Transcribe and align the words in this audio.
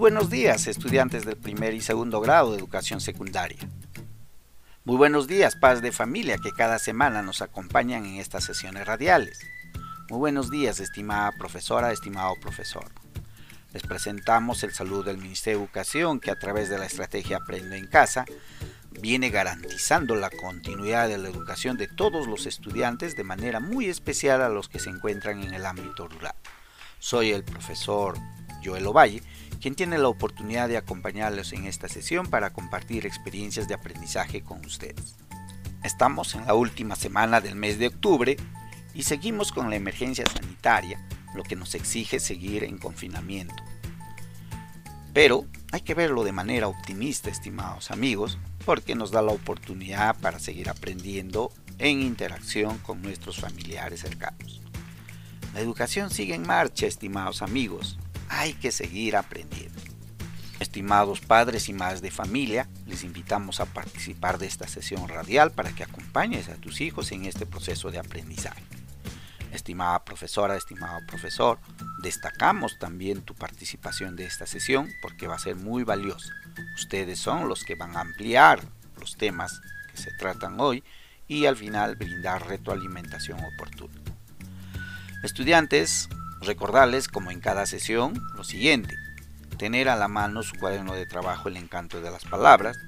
Buenos 0.00 0.30
días, 0.30 0.66
estudiantes 0.66 1.26
del 1.26 1.36
primer 1.36 1.74
y 1.74 1.82
segundo 1.82 2.22
grado 2.22 2.52
de 2.52 2.58
educación 2.58 3.02
secundaria. 3.02 3.58
Muy 4.86 4.96
buenos 4.96 5.26
días, 5.26 5.56
padres 5.56 5.82
de 5.82 5.92
familia 5.92 6.38
que 6.38 6.52
cada 6.52 6.78
semana 6.78 7.20
nos 7.20 7.42
acompañan 7.42 8.06
en 8.06 8.14
estas 8.14 8.44
sesiones 8.44 8.86
radiales. 8.86 9.38
Muy 10.08 10.18
buenos 10.18 10.50
días, 10.50 10.80
estimada 10.80 11.32
profesora, 11.32 11.92
estimado 11.92 12.32
profesor. 12.40 12.86
Les 13.74 13.82
presentamos 13.82 14.62
el 14.62 14.72
saludo 14.72 15.02
del 15.02 15.18
Ministerio 15.18 15.58
de 15.58 15.64
Educación 15.66 16.18
que 16.18 16.30
a 16.30 16.38
través 16.38 16.70
de 16.70 16.78
la 16.78 16.86
estrategia 16.86 17.36
Aprendo 17.36 17.74
en 17.74 17.86
Casa 17.86 18.24
viene 19.02 19.28
garantizando 19.28 20.14
la 20.14 20.30
continuidad 20.30 21.08
de 21.08 21.18
la 21.18 21.28
educación 21.28 21.76
de 21.76 21.88
todos 21.88 22.26
los 22.26 22.46
estudiantes 22.46 23.16
de 23.16 23.24
manera 23.24 23.60
muy 23.60 23.84
especial 23.84 24.40
a 24.40 24.48
los 24.48 24.70
que 24.70 24.78
se 24.78 24.88
encuentran 24.88 25.42
en 25.42 25.52
el 25.52 25.66
ámbito 25.66 26.08
rural. 26.08 26.34
Soy 27.00 27.32
el 27.32 27.44
profesor 27.44 28.16
Joel 28.64 28.86
Ovalle 28.86 29.22
quien 29.60 29.74
tiene 29.74 29.98
la 29.98 30.08
oportunidad 30.08 30.68
de 30.68 30.78
acompañarlos 30.78 31.52
en 31.52 31.66
esta 31.66 31.88
sesión 31.88 32.26
para 32.26 32.50
compartir 32.50 33.06
experiencias 33.06 33.68
de 33.68 33.74
aprendizaje 33.74 34.42
con 34.42 34.64
ustedes. 34.64 35.16
Estamos 35.84 36.34
en 36.34 36.46
la 36.46 36.54
última 36.54 36.96
semana 36.96 37.40
del 37.40 37.56
mes 37.56 37.78
de 37.78 37.88
octubre 37.88 38.36
y 38.94 39.02
seguimos 39.02 39.52
con 39.52 39.70
la 39.70 39.76
emergencia 39.76 40.24
sanitaria, 40.26 41.00
lo 41.34 41.42
que 41.42 41.56
nos 41.56 41.74
exige 41.74 42.20
seguir 42.20 42.64
en 42.64 42.78
confinamiento. 42.78 43.62
Pero 45.12 45.46
hay 45.72 45.82
que 45.82 45.94
verlo 45.94 46.24
de 46.24 46.32
manera 46.32 46.68
optimista, 46.68 47.30
estimados 47.30 47.90
amigos, 47.90 48.38
porque 48.64 48.94
nos 48.94 49.10
da 49.10 49.22
la 49.22 49.32
oportunidad 49.32 50.18
para 50.20 50.38
seguir 50.38 50.70
aprendiendo 50.70 51.52
en 51.78 52.02
interacción 52.02 52.78
con 52.78 53.02
nuestros 53.02 53.40
familiares 53.40 54.00
cercanos. 54.00 54.60
La 55.54 55.60
educación 55.60 56.10
sigue 56.10 56.34
en 56.34 56.46
marcha, 56.46 56.86
estimados 56.86 57.42
amigos, 57.42 57.98
hay 58.40 58.54
que 58.54 58.72
seguir 58.72 59.16
aprendiendo. 59.16 59.78
Estimados 60.60 61.20
padres 61.20 61.68
y 61.68 61.74
madres 61.74 62.00
de 62.00 62.10
familia, 62.10 62.70
les 62.86 63.04
invitamos 63.04 63.60
a 63.60 63.66
participar 63.66 64.38
de 64.38 64.46
esta 64.46 64.66
sesión 64.66 65.08
radial 65.08 65.52
para 65.52 65.72
que 65.72 65.82
acompañes 65.82 66.48
a 66.48 66.54
tus 66.54 66.80
hijos 66.80 67.12
en 67.12 67.26
este 67.26 67.44
proceso 67.44 67.90
de 67.90 67.98
aprendizaje. 67.98 68.62
Estimada 69.52 70.06
profesora, 70.06 70.56
estimado 70.56 71.00
profesor, 71.06 71.58
destacamos 72.02 72.78
también 72.78 73.20
tu 73.20 73.34
participación 73.34 74.16
de 74.16 74.24
esta 74.24 74.46
sesión 74.46 74.88
porque 75.02 75.26
va 75.26 75.34
a 75.34 75.38
ser 75.38 75.56
muy 75.56 75.84
valiosa. 75.84 76.32
Ustedes 76.76 77.18
son 77.18 77.46
los 77.46 77.62
que 77.64 77.74
van 77.74 77.94
a 77.94 78.00
ampliar 78.00 78.62
los 78.98 79.18
temas 79.18 79.60
que 79.90 79.98
se 80.00 80.12
tratan 80.12 80.58
hoy 80.60 80.82
y 81.28 81.44
al 81.44 81.58
final 81.58 81.96
brindar 81.96 82.46
retroalimentación 82.46 83.38
oportuna. 83.38 84.00
Estudiantes, 85.22 86.08
Recordarles, 86.40 87.08
como 87.08 87.30
en 87.30 87.40
cada 87.40 87.66
sesión, 87.66 88.14
lo 88.34 88.44
siguiente. 88.44 88.96
Tener 89.58 89.90
a 89.90 89.96
la 89.96 90.08
mano 90.08 90.42
su 90.42 90.56
cuaderno 90.56 90.94
de 90.94 91.04
trabajo 91.04 91.48
El 91.48 91.58
encanto 91.58 92.00
de 92.00 92.10
las 92.10 92.24
palabras, 92.24 92.78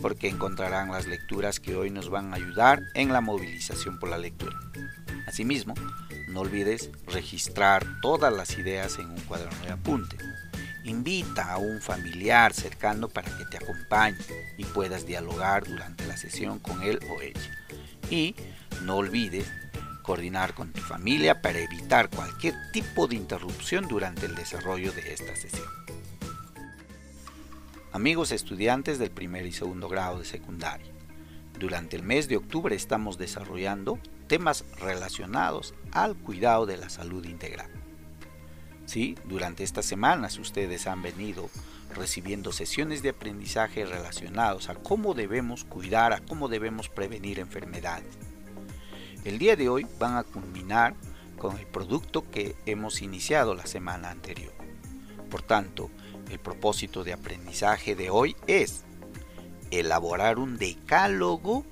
porque 0.00 0.28
encontrarán 0.28 0.92
las 0.92 1.06
lecturas 1.06 1.58
que 1.58 1.74
hoy 1.74 1.90
nos 1.90 2.08
van 2.08 2.32
a 2.32 2.36
ayudar 2.36 2.82
en 2.94 3.12
la 3.12 3.20
movilización 3.20 3.98
por 3.98 4.10
la 4.10 4.18
lectura. 4.18 4.56
Asimismo, 5.26 5.74
no 6.28 6.40
olvides 6.40 6.90
registrar 7.06 7.84
todas 8.00 8.32
las 8.32 8.56
ideas 8.56 8.98
en 8.98 9.10
un 9.10 9.20
cuaderno 9.22 9.58
de 9.64 9.72
apunte. 9.72 10.16
Invita 10.84 11.52
a 11.52 11.58
un 11.58 11.80
familiar 11.80 12.54
cercano 12.54 13.08
para 13.08 13.36
que 13.36 13.44
te 13.44 13.56
acompañe 13.56 14.18
y 14.56 14.64
puedas 14.64 15.04
dialogar 15.04 15.64
durante 15.64 16.06
la 16.06 16.16
sesión 16.16 16.60
con 16.60 16.82
él 16.82 17.00
o 17.10 17.20
ella. 17.20 17.40
Y 18.08 18.34
no 18.82 18.96
olvides 18.96 19.50
coordinar 20.10 20.54
con 20.54 20.72
tu 20.72 20.80
familia 20.80 21.40
para 21.40 21.60
evitar 21.60 22.10
cualquier 22.10 22.56
tipo 22.72 23.06
de 23.06 23.14
interrupción 23.14 23.86
durante 23.86 24.26
el 24.26 24.34
desarrollo 24.34 24.90
de 24.90 25.12
esta 25.12 25.36
sesión. 25.36 25.68
Amigos 27.92 28.32
estudiantes 28.32 28.98
del 28.98 29.12
primer 29.12 29.46
y 29.46 29.52
segundo 29.52 29.88
grado 29.88 30.18
de 30.18 30.24
secundaria, 30.24 30.90
durante 31.60 31.94
el 31.94 32.02
mes 32.02 32.26
de 32.26 32.38
octubre 32.38 32.74
estamos 32.74 33.18
desarrollando 33.18 34.00
temas 34.26 34.64
relacionados 34.80 35.74
al 35.92 36.16
cuidado 36.16 36.66
de 36.66 36.76
la 36.76 36.90
salud 36.90 37.24
integral. 37.24 37.70
Sí, 38.86 39.14
durante 39.26 39.62
estas 39.62 39.86
semanas 39.86 40.40
ustedes 40.40 40.88
han 40.88 41.02
venido 41.02 41.48
recibiendo 41.94 42.50
sesiones 42.50 43.04
de 43.04 43.10
aprendizaje 43.10 43.86
relacionados 43.86 44.70
a 44.70 44.74
cómo 44.74 45.14
debemos 45.14 45.62
cuidar, 45.62 46.12
a 46.12 46.18
cómo 46.18 46.48
debemos 46.48 46.88
prevenir 46.88 47.38
enfermedades 47.38 48.18
el 49.24 49.38
día 49.38 49.56
de 49.56 49.68
hoy 49.68 49.86
van 49.98 50.16
a 50.16 50.24
culminar 50.24 50.94
con 51.38 51.58
el 51.58 51.66
producto 51.66 52.30
que 52.30 52.56
hemos 52.66 53.02
iniciado 53.02 53.54
la 53.54 53.66
semana 53.66 54.10
anterior. 54.10 54.52
Por 55.30 55.42
tanto, 55.42 55.90
el 56.30 56.38
propósito 56.38 57.04
de 57.04 57.12
aprendizaje 57.12 57.94
de 57.94 58.10
hoy 58.10 58.36
es 58.46 58.84
elaborar 59.70 60.38
un 60.38 60.58
decálogo 60.58 61.64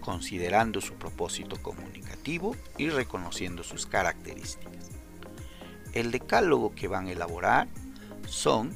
considerando 0.00 0.80
su 0.80 0.94
propósito 0.94 1.56
comunicativo 1.62 2.56
y 2.76 2.90
reconociendo 2.90 3.62
sus 3.62 3.86
características. 3.86 4.90
El 5.92 6.10
decálogo 6.10 6.74
que 6.74 6.88
van 6.88 7.06
a 7.06 7.12
elaborar 7.12 7.68
son 8.26 8.74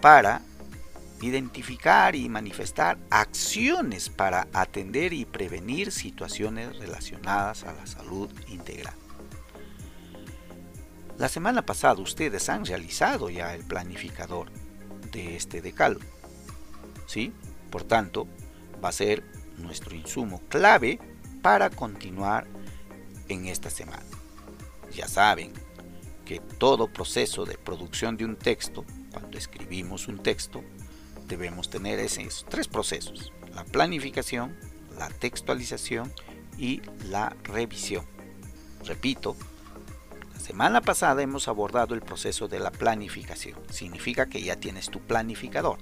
para 0.00 0.42
identificar 1.20 2.16
y 2.16 2.28
manifestar 2.28 2.98
acciones 3.10 4.08
para 4.08 4.48
atender 4.52 5.12
y 5.12 5.24
prevenir 5.24 5.92
situaciones 5.92 6.78
relacionadas 6.78 7.64
a 7.64 7.72
la 7.72 7.86
salud 7.86 8.30
integral. 8.48 8.94
La 11.18 11.28
semana 11.28 11.60
pasada 11.60 12.00
ustedes 12.00 12.48
han 12.48 12.64
realizado 12.64 13.28
ya 13.28 13.54
el 13.54 13.62
planificador 13.64 14.50
de 15.12 15.36
este 15.36 15.60
decálogo. 15.60 16.06
¿Sí? 17.06 17.32
Por 17.70 17.84
tanto, 17.84 18.26
va 18.82 18.88
a 18.88 18.92
ser 18.92 19.22
nuestro 19.58 19.94
insumo 19.94 20.40
clave 20.48 20.98
para 21.42 21.68
continuar 21.68 22.46
en 23.28 23.46
esta 23.46 23.68
semana. 23.68 24.02
Ya 24.94 25.08
saben 25.08 25.52
que 26.24 26.40
todo 26.40 26.92
proceso 26.92 27.44
de 27.44 27.58
producción 27.58 28.16
de 28.16 28.24
un 28.24 28.36
texto, 28.36 28.84
cuando 29.12 29.36
escribimos 29.36 30.08
un 30.08 30.22
texto, 30.22 30.62
debemos 31.30 31.70
tener 31.70 31.98
esos 32.00 32.44
tres 32.48 32.68
procesos, 32.68 33.32
la 33.54 33.64
planificación, 33.64 34.54
la 34.98 35.08
textualización 35.08 36.12
y 36.58 36.82
la 37.08 37.34
revisión. 37.44 38.04
Repito, 38.84 39.36
la 40.34 40.40
semana 40.40 40.80
pasada 40.80 41.22
hemos 41.22 41.48
abordado 41.48 41.94
el 41.94 42.02
proceso 42.02 42.48
de 42.48 42.58
la 42.58 42.72
planificación. 42.72 43.58
Significa 43.70 44.26
que 44.26 44.42
ya 44.42 44.56
tienes 44.56 44.90
tu 44.90 45.00
planificador. 45.00 45.78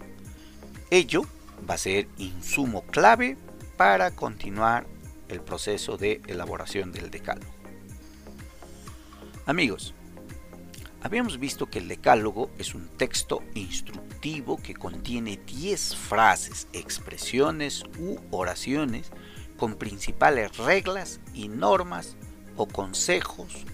Ello 0.91 1.23
va 1.69 1.75
a 1.75 1.79
ser 1.79 2.09
insumo 2.19 2.83
clave 2.87 3.37
para 3.77 4.11
continuar 4.11 4.87
el 5.29 5.41
proceso 5.41 5.97
de 5.97 6.21
elaboración 6.27 6.93
del 6.93 7.11
decálogo. 7.11 7.51
Amigos, 9.47 9.95
Habíamos 11.01 11.39
visto 11.39 11.67
que 11.67 11.79
el 11.79 11.87
decálogo 11.87 12.51
es 12.59 12.75
un 12.75 12.89
texto 12.89 13.43
instructivo 13.55 14.57
que 14.57 14.75
contiene 14.75 15.37
10 15.37 15.95
frases, 15.95 16.67
expresiones 16.73 17.85
u 17.99 18.17
oraciones 18.31 19.13
con 19.57 19.77
principales 19.77 20.57
reglas 20.57 21.21
y 21.35 21.49
normas 21.49 22.17
o 22.57 22.67
consejos 22.67 23.65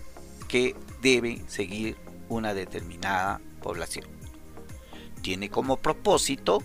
que 0.49 0.76
debe 1.00 1.43
seguir 1.47 1.97
una 2.29 2.53
determinada 2.53 3.41
población. 3.62 4.06
Tiene 5.23 5.49
como 5.49 5.79
propósito 5.79 6.62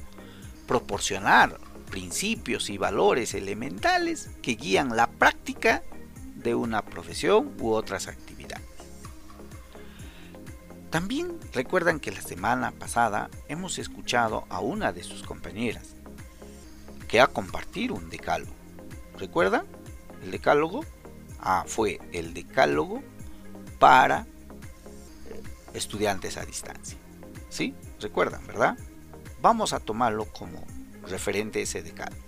proporcionar 0.67 1.57
principios 1.89 2.69
y 2.69 2.77
valores 2.77 3.33
elementales 3.33 4.29
que 4.41 4.55
guían 4.55 4.95
la 4.95 5.09
práctica 5.09 5.83
de 6.35 6.53
una 6.53 6.83
profesión 6.83 7.55
u 7.59 7.71
otras 7.71 8.07
actividades. 8.07 8.38
También 10.89 11.37
recuerdan 11.53 11.99
que 11.99 12.11
la 12.11 12.21
semana 12.21 12.71
pasada 12.71 13.29
hemos 13.47 13.77
escuchado 13.77 14.45
a 14.49 14.59
una 14.59 14.91
de 14.91 15.03
sus 15.03 15.21
compañeras 15.21 15.95
que 17.07 17.21
ha 17.21 17.27
compartido 17.27 17.93
un 17.93 18.09
decálogo. 18.09 18.53
¿Recuerdan? 19.17 19.65
El 20.23 20.31
decálogo 20.31 20.83
ah, 21.39 21.63
fue 21.67 21.99
el 22.11 22.33
decálogo 22.33 23.03
para 23.77 24.25
estudiantes 25.73 26.37
a 26.37 26.45
distancia. 26.45 26.97
¿Sí? 27.49 27.75
¿Recuerdan, 27.99 28.45
verdad? 28.47 28.75
Vamos 29.41 29.73
a 29.73 29.79
tomarlo 29.79 30.25
como 30.25 30.65
referente 31.07 31.61
ese 31.61 31.83
decálogo. 31.83 32.21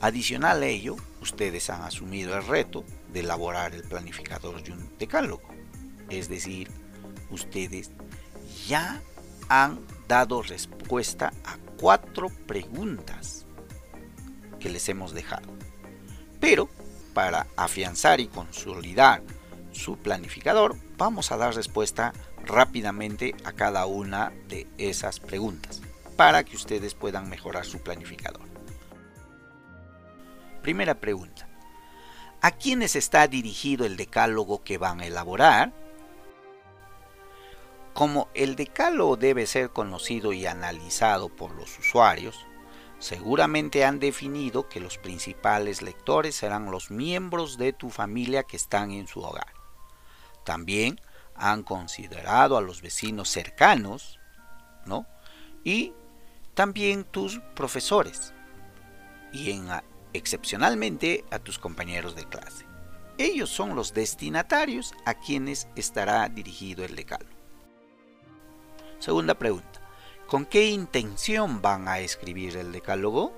Adicional 0.00 0.62
a 0.62 0.66
ello, 0.66 0.96
ustedes 1.20 1.68
han 1.68 1.82
asumido 1.82 2.36
el 2.36 2.46
reto 2.46 2.84
de 3.12 3.20
elaborar 3.20 3.74
el 3.74 3.82
planificador 3.82 4.62
de 4.62 4.72
un 4.72 4.98
decálogo. 4.98 5.48
Es 6.08 6.28
decir, 6.28 6.70
ustedes 7.30 7.90
ya 8.66 9.00
han 9.48 9.80
dado 10.08 10.42
respuesta 10.42 11.32
a 11.44 11.56
cuatro 11.78 12.28
preguntas 12.46 13.46
que 14.58 14.70
les 14.70 14.88
hemos 14.88 15.12
dejado. 15.12 15.48
Pero 16.40 16.68
para 17.14 17.46
afianzar 17.56 18.20
y 18.20 18.26
consolidar 18.26 19.22
su 19.72 19.96
planificador, 19.96 20.76
vamos 20.96 21.32
a 21.32 21.36
dar 21.36 21.54
respuesta 21.54 22.12
rápidamente 22.44 23.34
a 23.44 23.52
cada 23.52 23.86
una 23.86 24.32
de 24.48 24.66
esas 24.78 25.20
preguntas 25.20 25.80
para 26.16 26.44
que 26.44 26.56
ustedes 26.56 26.94
puedan 26.94 27.28
mejorar 27.28 27.64
su 27.64 27.80
planificador. 27.80 28.42
Primera 30.62 30.94
pregunta. 30.94 31.48
¿A 32.42 32.52
quiénes 32.52 32.96
está 32.96 33.26
dirigido 33.26 33.86
el 33.86 33.96
decálogo 33.96 34.62
que 34.62 34.78
van 34.78 35.00
a 35.00 35.06
elaborar? 35.06 35.72
Como 38.00 38.30
el 38.32 38.56
decálogo 38.56 39.18
debe 39.18 39.46
ser 39.46 39.72
conocido 39.72 40.32
y 40.32 40.46
analizado 40.46 41.28
por 41.28 41.54
los 41.54 41.78
usuarios, 41.78 42.46
seguramente 42.98 43.84
han 43.84 43.98
definido 43.98 44.70
que 44.70 44.80
los 44.80 44.96
principales 44.96 45.82
lectores 45.82 46.34
serán 46.34 46.70
los 46.70 46.90
miembros 46.90 47.58
de 47.58 47.74
tu 47.74 47.90
familia 47.90 48.44
que 48.44 48.56
están 48.56 48.90
en 48.90 49.06
su 49.06 49.20
hogar. 49.20 49.52
También 50.46 50.98
han 51.34 51.62
considerado 51.62 52.56
a 52.56 52.62
los 52.62 52.80
vecinos 52.80 53.28
cercanos, 53.28 54.18
¿no? 54.86 55.04
Y 55.62 55.92
también 56.54 57.04
tus 57.04 57.38
profesores. 57.54 58.32
Y 59.30 59.50
en, 59.50 59.68
excepcionalmente 60.14 61.26
a 61.30 61.38
tus 61.38 61.58
compañeros 61.58 62.16
de 62.16 62.24
clase. 62.24 62.64
Ellos 63.18 63.50
son 63.50 63.76
los 63.76 63.92
destinatarios 63.92 64.94
a 65.04 65.12
quienes 65.12 65.68
estará 65.76 66.26
dirigido 66.30 66.82
el 66.82 66.96
decálogo. 66.96 67.39
Segunda 69.00 69.34
pregunta. 69.34 69.80
¿Con 70.26 70.44
qué 70.44 70.66
intención 70.66 71.62
van 71.62 71.88
a 71.88 72.00
escribir 72.00 72.58
el 72.58 72.70
decálogo? 72.70 73.32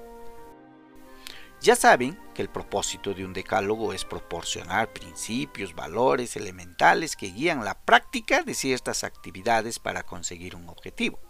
Ya 1.60 1.76
saben 1.76 2.18
que 2.34 2.42
el 2.42 2.48
propósito 2.48 3.14
de 3.14 3.24
un 3.24 3.32
decálogo 3.32 3.92
es 3.92 4.04
proporcionar 4.04 4.92
principios, 4.92 5.76
valores 5.76 6.34
elementales 6.34 7.14
que 7.14 7.30
guían 7.30 7.64
la 7.64 7.78
práctica 7.78 8.42
de 8.42 8.54
ciertas 8.54 9.04
actividades 9.04 9.78
para 9.78 10.02
conseguir 10.02 10.56
un 10.56 10.68
objetivo. 10.68 11.20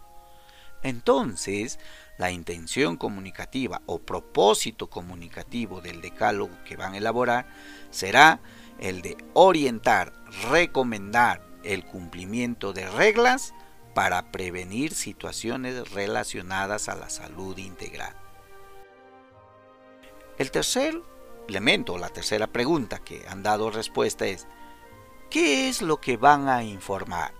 Entonces, 0.81 1.77
la 2.17 2.31
intención 2.31 2.97
comunicativa 2.97 3.83
o 3.85 3.99
propósito 3.99 4.89
comunicativo 4.89 5.79
del 5.79 6.01
decálogo 6.01 6.57
que 6.65 6.75
van 6.75 6.95
a 6.95 6.97
elaborar 6.97 7.45
será 7.91 8.39
el 8.79 9.03
de 9.03 9.15
orientar, 9.35 10.11
recomendar 10.49 11.45
el 11.63 11.85
cumplimiento 11.85 12.73
de 12.73 12.89
reglas 12.89 13.53
para 13.93 14.31
prevenir 14.31 14.93
situaciones 14.93 15.91
relacionadas 15.91 16.89
a 16.89 16.95
la 16.95 17.09
salud 17.09 17.57
integral. 17.57 18.15
El 20.37 20.51
tercer 20.51 21.01
elemento, 21.47 21.97
la 21.97 22.09
tercera 22.09 22.47
pregunta 22.47 22.99
que 22.99 23.25
han 23.27 23.43
dado 23.43 23.69
respuesta 23.69 24.25
es, 24.25 24.47
¿qué 25.29 25.69
es 25.69 25.81
lo 25.81 26.01
que 26.01 26.17
van 26.17 26.49
a 26.49 26.63
informar? 26.63 27.33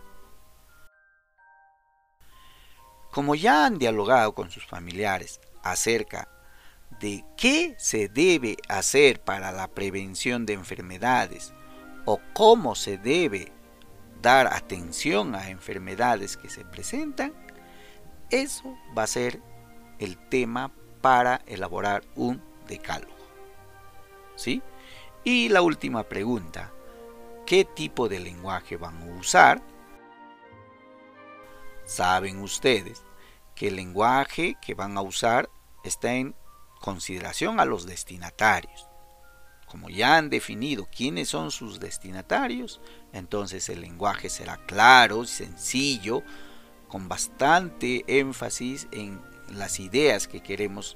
Como 3.12 3.36
ya 3.36 3.66
han 3.66 3.78
dialogado 3.78 4.34
con 4.34 4.52
sus 4.52 4.66
familiares 4.66 5.40
acerca 5.64 6.30
de 7.00 7.24
qué 7.38 7.76
se 7.78 8.10
debe 8.10 8.58
hacer 8.70 9.22
para 9.22 9.52
la 9.52 9.68
prevención 9.68 10.46
de 10.46 10.54
enfermedades 10.54 11.54
o 12.06 12.20
cómo 12.34 12.76
se 12.76 12.98
debe 12.98 13.52
dar 14.24 14.48
atención 14.48 15.36
a 15.36 15.50
enfermedades 15.50 16.38
que 16.38 16.50
se 16.50 16.64
presentan, 16.66 17.34
eso 18.32 18.76
va 18.98 19.04
a 19.04 19.08
ser 19.08 19.42
el 20.00 20.18
tema 20.30 20.72
para 21.02 21.42
elaborar 21.46 22.04
un 22.16 22.42
decálogo. 22.68 23.14
¿Sí? 24.36 24.64
Y 25.26 25.50
la 25.50 25.62
última 25.62 26.04
pregunta, 26.04 26.72
¿qué 27.46 27.66
tipo 27.66 28.10
de 28.10 28.22
lenguaje 28.22 28.78
van 28.78 29.04
a 29.04 29.20
usar? 29.20 29.62
Saben 31.86 32.40
ustedes 32.40 33.04
que 33.54 33.68
el 33.68 33.76
lenguaje 33.76 34.56
que 34.62 34.74
van 34.74 34.98
a 34.98 35.02
usar 35.02 35.50
está 35.84 36.14
en 36.14 36.34
consideración 36.80 37.60
a 37.60 37.66
los 37.66 37.86
destinatarios. 37.86 38.88
Como 39.74 39.90
ya 39.90 40.18
han 40.18 40.30
definido 40.30 40.88
quiénes 40.96 41.30
son 41.30 41.50
sus 41.50 41.80
destinatarios, 41.80 42.80
entonces 43.12 43.70
el 43.70 43.82
lenguaje 43.82 44.30
será 44.30 44.58
claro, 44.68 45.26
sencillo, 45.26 46.22
con 46.88 47.10
bastante 47.10 48.04
énfasis 48.06 48.88
en 48.92 49.20
las 49.50 49.80
ideas 49.80 50.28
que 50.28 50.42
queremos 50.42 50.96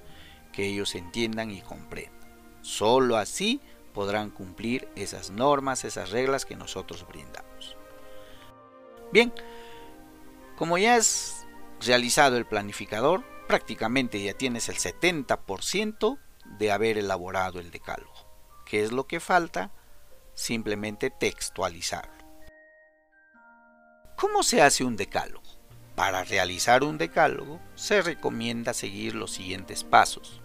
que 0.54 0.68
ellos 0.68 0.94
entiendan 0.94 1.50
y 1.50 1.62
comprendan. 1.62 2.14
Solo 2.62 3.18
así 3.18 3.62
podrán 3.96 4.30
cumplir 4.30 4.88
esas 4.96 5.32
normas, 5.32 5.84
esas 5.84 6.12
reglas 6.12 6.46
que 6.46 6.56
nosotros 6.56 7.04
brindamos. 7.08 7.76
Bien, 9.12 9.34
como 10.56 10.78
ya 10.78 10.98
has 10.98 11.48
realizado 11.84 12.38
el 12.38 12.46
planificador, 12.46 13.24
prácticamente 13.48 14.22
ya 14.22 14.36
tienes 14.36 14.70
el 14.70 14.76
70% 14.76 16.20
de 16.60 16.72
haber 16.72 17.00
elaborado 17.00 17.60
el 17.60 17.72
decálogo. 17.72 18.17
¿Qué 18.68 18.84
es 18.84 18.92
lo 18.92 19.08
que 19.08 19.22
falta? 19.22 19.72
Simplemente 20.34 21.10
textualizarlo. 21.10 22.12
¿Cómo 24.18 24.44
se 24.44 24.62
hace 24.62 24.84
un 24.84 24.98
decálogo? 24.98 25.48
Para 25.96 26.26
realizar 26.26 26.84
un 26.84 26.98
decálogo 26.98 27.62
se 27.76 28.02
recomienda 28.02 28.74
seguir 28.74 29.16
los 29.16 29.32
siguientes 29.32 29.86
pasos. 29.86 30.42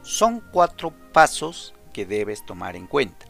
Son 0.00 0.40
cuatro 0.40 0.94
pasos 1.12 1.74
que 1.92 2.06
debes 2.06 2.46
tomar 2.46 2.76
en 2.76 2.86
cuenta, 2.86 3.26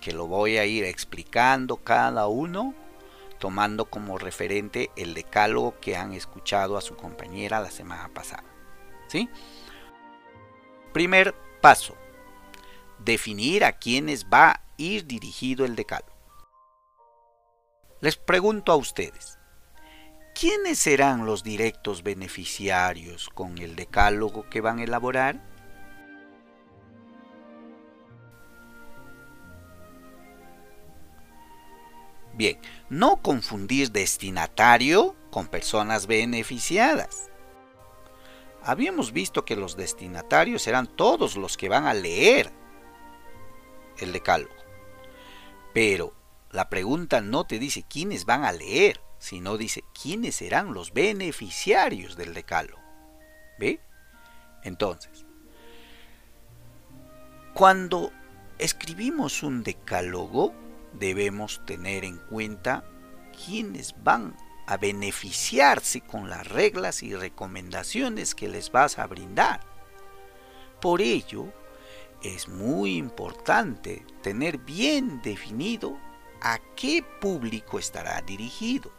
que 0.00 0.12
lo 0.12 0.26
voy 0.26 0.58
a 0.58 0.64
ir 0.64 0.84
explicando 0.84 1.76
cada 1.76 2.26
uno, 2.26 2.74
tomando 3.38 3.84
como 3.84 4.18
referente 4.18 4.90
el 4.96 5.14
decálogo 5.14 5.78
que 5.78 5.96
han 5.96 6.14
escuchado 6.14 6.76
a 6.76 6.82
su 6.82 6.96
compañera 6.96 7.60
la 7.60 7.70
semana 7.70 8.08
pasada. 8.12 8.44
¿Sí? 9.06 9.30
Primer 10.92 11.34
paso, 11.60 11.96
definir 12.98 13.64
a 13.64 13.72
quiénes 13.72 14.26
va 14.26 14.50
a 14.50 14.62
ir 14.76 15.06
dirigido 15.06 15.64
el 15.64 15.76
decálogo. 15.76 16.16
Les 18.00 18.16
pregunto 18.16 18.72
a 18.72 18.76
ustedes, 18.76 19.38
¿quiénes 20.38 20.78
serán 20.78 21.24
los 21.24 21.42
directos 21.42 22.02
beneficiarios 22.02 23.30
con 23.30 23.58
el 23.58 23.74
decálogo 23.74 24.48
que 24.50 24.60
van 24.60 24.78
a 24.80 24.84
elaborar? 24.84 25.40
Bien, 32.34 32.58
no 32.90 33.22
confundir 33.22 33.90
destinatario 33.92 35.16
con 35.30 35.46
personas 35.46 36.06
beneficiadas. 36.06 37.30
Habíamos 38.62 39.12
visto 39.12 39.46
que 39.46 39.56
los 39.56 39.74
destinatarios 39.76 40.60
serán 40.60 40.86
todos 40.86 41.36
los 41.36 41.56
que 41.56 41.70
van 41.70 41.86
a 41.86 41.94
leer 41.94 42.52
el 43.98 44.12
decálogo. 44.12 44.54
Pero 45.72 46.14
la 46.50 46.68
pregunta 46.68 47.20
no 47.20 47.44
te 47.44 47.58
dice 47.58 47.84
quiénes 47.88 48.24
van 48.24 48.44
a 48.44 48.52
leer, 48.52 49.00
sino 49.18 49.56
dice 49.56 49.84
quiénes 50.00 50.36
serán 50.36 50.72
los 50.72 50.92
beneficiarios 50.92 52.16
del 52.16 52.34
decálogo. 52.34 52.80
¿Ve? 53.58 53.80
Entonces, 54.62 55.24
cuando 57.54 58.12
escribimos 58.58 59.42
un 59.42 59.62
decálogo, 59.62 60.54
debemos 60.92 61.64
tener 61.66 62.04
en 62.04 62.18
cuenta 62.18 62.84
quiénes 63.44 63.94
van 64.02 64.36
a 64.66 64.76
beneficiarse 64.76 66.00
con 66.00 66.28
las 66.28 66.46
reglas 66.48 67.02
y 67.02 67.14
recomendaciones 67.14 68.34
que 68.34 68.48
les 68.48 68.72
vas 68.72 68.98
a 68.98 69.06
brindar. 69.06 69.60
Por 70.80 71.00
ello, 71.00 71.52
es 72.22 72.48
muy 72.48 72.96
importante 72.96 74.04
tener 74.22 74.58
bien 74.58 75.20
definido 75.22 75.98
a 76.40 76.58
qué 76.76 77.04
público 77.20 77.78
estará 77.78 78.20
dirigido. 78.22 78.92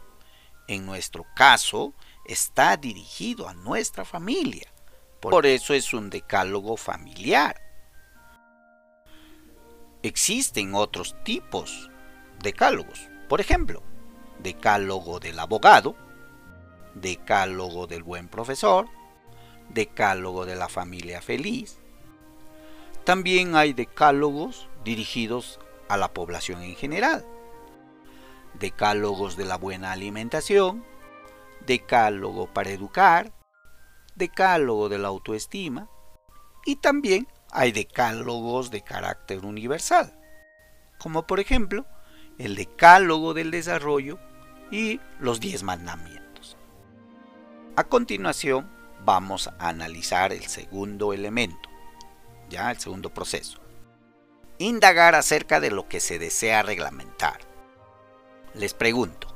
En 0.66 0.84
nuestro 0.86 1.26
caso, 1.34 1.94
está 2.24 2.76
dirigido 2.76 3.48
a 3.48 3.54
nuestra 3.54 4.04
familia. 4.04 4.72
Por 5.20 5.46
eso 5.46 5.74
es 5.74 5.92
un 5.94 6.10
decálogo 6.10 6.76
familiar. 6.76 7.60
Existen 10.02 10.74
otros 10.74 11.16
tipos 11.24 11.88
de 11.88 11.98
decálogos. 12.42 13.08
Por 13.28 13.40
ejemplo, 13.40 13.82
decálogo 14.38 15.20
del 15.20 15.38
abogado, 15.38 15.96
decálogo 16.94 17.86
del 17.86 18.02
buen 18.02 18.28
profesor, 18.28 18.88
decálogo 19.68 20.46
de 20.46 20.56
la 20.56 20.68
familia 20.68 21.20
feliz. 21.20 21.77
También 23.08 23.56
hay 23.56 23.72
decálogos 23.72 24.68
dirigidos 24.84 25.58
a 25.88 25.96
la 25.96 26.12
población 26.12 26.60
en 26.60 26.76
general, 26.76 27.24
decálogos 28.52 29.34
de 29.38 29.46
la 29.46 29.56
buena 29.56 29.92
alimentación, 29.92 30.84
decálogo 31.64 32.52
para 32.52 32.68
educar, 32.68 33.32
decálogo 34.14 34.90
de 34.90 34.98
la 34.98 35.08
autoestima 35.08 35.88
y 36.66 36.76
también 36.76 37.26
hay 37.50 37.72
decálogos 37.72 38.70
de 38.70 38.82
carácter 38.82 39.46
universal, 39.46 40.12
como 40.98 41.26
por 41.26 41.40
ejemplo 41.40 41.86
el 42.36 42.56
decálogo 42.56 43.32
del 43.32 43.50
desarrollo 43.50 44.18
y 44.70 45.00
los 45.18 45.40
diez 45.40 45.62
mandamientos. 45.62 46.58
A 47.74 47.84
continuación 47.84 48.70
vamos 49.02 49.48
a 49.48 49.70
analizar 49.70 50.30
el 50.34 50.44
segundo 50.44 51.14
elemento, 51.14 51.67
ya 52.48 52.70
el 52.70 52.78
segundo 52.78 53.12
proceso. 53.12 53.58
Indagar 54.58 55.14
acerca 55.14 55.60
de 55.60 55.70
lo 55.70 55.88
que 55.88 56.00
se 56.00 56.18
desea 56.18 56.62
reglamentar. 56.62 57.40
Les 58.54 58.74
pregunto, 58.74 59.28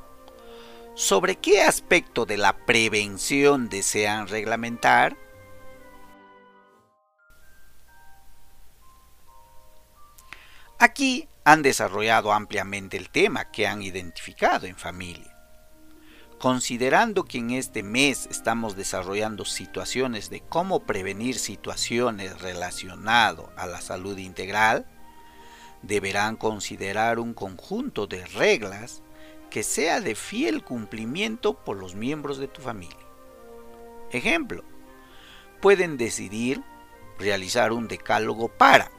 ¿sobre 0.95 1.37
qué 1.37 1.61
aspecto 1.61 2.25
de 2.25 2.37
la 2.37 2.65
prevención 2.65 3.69
desean 3.69 4.27
reglamentar? 4.27 5.17
Aquí 10.79 11.29
han 11.45 11.61
desarrollado 11.61 12.33
ampliamente 12.33 12.97
el 12.97 13.09
tema 13.09 13.51
que 13.51 13.67
han 13.67 13.81
identificado 13.81 14.65
en 14.65 14.75
familia. 14.75 15.32
Considerando 16.43 17.23
que 17.23 17.37
en 17.37 17.51
este 17.51 17.83
mes 17.83 18.27
estamos 18.29 18.75
desarrollando 18.75 19.45
situaciones 19.45 20.29
de 20.29 20.41
cómo 20.41 20.81
prevenir 20.81 21.39
situaciones 21.39 22.41
relacionadas 22.41 23.45
a 23.55 23.65
la 23.65 23.79
salud 23.79 24.17
integral, 24.17 24.85
deberán 25.83 26.35
considerar 26.35 27.19
un 27.19 27.33
conjunto 27.33 28.07
de 28.07 28.25
reglas 28.25 29.03
que 29.49 29.63
sea 29.63 30.01
de 30.01 30.15
fiel 30.15 30.65
cumplimiento 30.65 31.53
por 31.63 31.77
los 31.77 31.95
miembros 31.95 32.39
de 32.39 32.49
tu 32.49 32.61
familia. 32.61 33.07
Ejemplo, 34.11 34.65
pueden 35.61 35.95
decidir 35.95 36.61
realizar 37.19 37.71
un 37.71 37.87
decálogo 37.87 38.49
para 38.49 38.91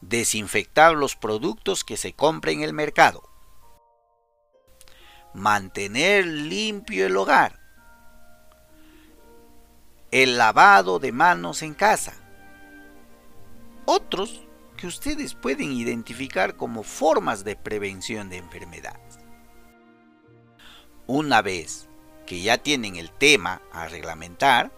desinfectar 0.00 0.94
los 0.94 1.16
productos 1.16 1.84
que 1.84 1.98
se 1.98 2.14
compren 2.14 2.60
en 2.60 2.64
el 2.64 2.72
mercado, 2.72 3.29
mantener 5.34 6.26
limpio 6.26 7.06
el 7.06 7.16
hogar, 7.16 7.58
el 10.10 10.38
lavado 10.38 10.98
de 10.98 11.12
manos 11.12 11.62
en 11.62 11.74
casa. 11.74 12.14
Otros 13.84 14.42
que 14.76 14.86
ustedes 14.86 15.34
pueden 15.34 15.72
identificar 15.72 16.56
como 16.56 16.82
formas 16.82 17.44
de 17.44 17.56
prevención 17.56 18.30
de 18.30 18.38
enfermedades. 18.38 19.18
Una 21.06 21.42
vez 21.42 21.88
que 22.26 22.40
ya 22.40 22.58
tienen 22.58 22.96
el 22.96 23.10
tema 23.10 23.60
a 23.72 23.88
reglamentar, 23.88 24.72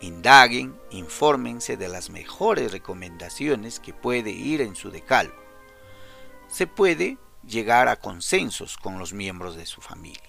indaguen, 0.00 0.76
infórmense 0.90 1.76
de 1.76 1.88
las 1.88 2.10
mejores 2.10 2.72
recomendaciones 2.72 3.80
que 3.80 3.94
puede 3.94 4.30
ir 4.30 4.60
en 4.60 4.74
su 4.74 4.90
decálogo. 4.90 5.40
Se 6.48 6.66
puede 6.66 7.18
llegar 7.46 7.88
a 7.88 7.96
consensos 7.96 8.76
con 8.76 8.98
los 8.98 9.12
miembros 9.12 9.56
de 9.56 9.66
su 9.66 9.80
familia. 9.80 10.22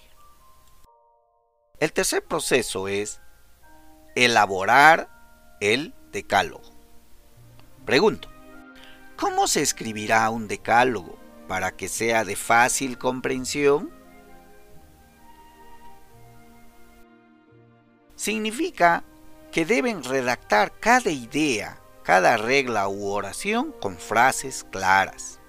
El 1.78 1.92
tercer 1.92 2.24
proceso 2.24 2.88
es 2.88 3.20
elaborar 4.14 5.08
el 5.60 5.94
decálogo. 6.12 6.72
Pregunto, 7.84 8.28
¿cómo 9.16 9.46
se 9.46 9.62
escribirá 9.62 10.28
un 10.30 10.48
decálogo 10.48 11.18
para 11.48 11.76
que 11.76 11.88
sea 11.88 12.24
de 12.24 12.36
fácil 12.36 12.98
comprensión? 12.98 13.92
Significa 18.16 19.04
que 19.52 19.66
deben 19.66 20.02
redactar 20.02 20.78
cada 20.78 21.10
idea, 21.10 21.78
cada 22.02 22.36
regla 22.36 22.88
u 22.88 23.08
oración 23.08 23.72
con 23.80 23.98
frases 23.98 24.64
claras 24.70 25.40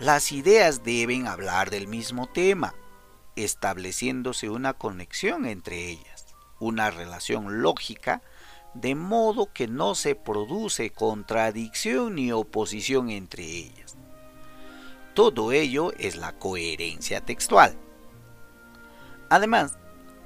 las 0.00 0.32
ideas 0.32 0.82
deben 0.82 1.26
hablar 1.26 1.68
del 1.68 1.86
mismo 1.86 2.26
tema, 2.26 2.74
estableciéndose 3.36 4.48
una 4.48 4.72
conexión 4.72 5.44
entre 5.44 5.90
ellas, 5.90 6.34
una 6.58 6.90
relación 6.90 7.60
lógica, 7.60 8.22
de 8.72 8.94
modo 8.94 9.52
que 9.52 9.68
no 9.68 9.94
se 9.94 10.14
produce 10.14 10.88
contradicción 10.88 12.14
ni 12.14 12.32
oposición 12.32 13.10
entre 13.10 13.44
ellas. 13.44 13.98
Todo 15.12 15.52
ello 15.52 15.92
es 15.98 16.16
la 16.16 16.32
coherencia 16.32 17.20
textual. 17.20 17.76
Además, 19.28 19.76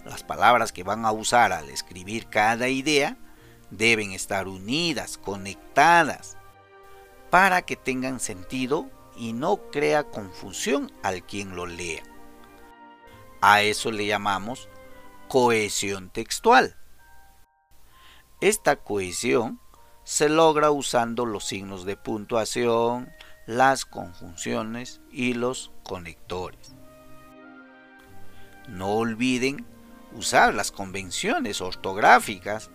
las 0.04 0.22
palabras 0.22 0.70
que 0.70 0.84
van 0.84 1.04
a 1.04 1.10
usar 1.10 1.52
al 1.52 1.68
escribir 1.68 2.28
cada 2.28 2.68
idea 2.68 3.16
deben 3.70 4.12
estar 4.12 4.46
unidas, 4.46 5.18
conectadas, 5.18 6.36
para 7.28 7.62
que 7.62 7.74
tengan 7.74 8.20
sentido 8.20 8.88
y 9.16 9.32
no 9.32 9.56
crea 9.70 10.04
confusión 10.04 10.92
al 11.02 11.24
quien 11.24 11.56
lo 11.56 11.66
lea. 11.66 12.02
A 13.40 13.62
eso 13.62 13.90
le 13.90 14.06
llamamos 14.06 14.68
cohesión 15.28 16.10
textual. 16.10 16.76
Esta 18.40 18.76
cohesión 18.76 19.58
se 20.04 20.28
logra 20.28 20.70
usando 20.70 21.24
los 21.24 21.46
signos 21.46 21.86
de 21.86 21.96
puntuación, 21.96 23.10
las 23.46 23.86
conjunciones 23.86 25.00
y 25.10 25.32
los 25.32 25.72
conectores. 25.82 26.74
No 28.68 28.92
olviden 28.92 29.66
usar 30.12 30.54
las 30.54 30.70
convenciones 30.70 31.60
ortográficas, 31.62 32.70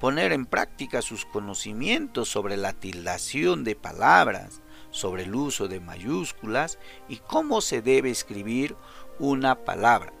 poner 0.00 0.32
en 0.32 0.46
práctica 0.46 1.02
sus 1.02 1.26
conocimientos 1.26 2.30
sobre 2.30 2.56
la 2.56 2.72
tildación 2.72 3.64
de 3.64 3.76
palabras, 3.76 4.61
sobre 4.92 5.24
el 5.24 5.34
uso 5.34 5.66
de 5.66 5.80
mayúsculas 5.80 6.78
y 7.08 7.16
cómo 7.16 7.60
se 7.60 7.82
debe 7.82 8.10
escribir 8.10 8.76
una 9.18 9.64
palabra, 9.64 10.12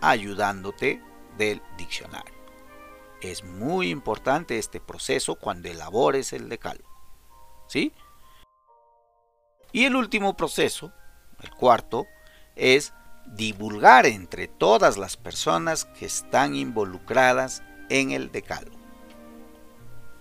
ayudándote 0.00 1.00
del 1.38 1.62
diccionario. 1.78 2.34
Es 3.20 3.44
muy 3.44 3.90
importante 3.90 4.58
este 4.58 4.80
proceso 4.80 5.36
cuando 5.36 5.68
elabores 5.68 6.32
el 6.32 6.48
decálogo. 6.48 6.90
¿Sí? 7.68 7.92
Y 9.72 9.84
el 9.84 9.96
último 9.96 10.36
proceso, 10.36 10.92
el 11.42 11.50
cuarto, 11.50 12.06
es 12.54 12.92
divulgar 13.26 14.06
entre 14.06 14.48
todas 14.48 14.96
las 14.96 15.16
personas 15.16 15.84
que 15.84 16.06
están 16.06 16.54
involucradas 16.54 17.62
en 17.88 18.12
el 18.12 18.30
decálogo. 18.30 18.76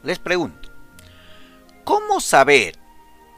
Les 0.04 0.20
pregunto, 0.20 0.70
¿cómo 1.84 2.20
saber 2.20 2.78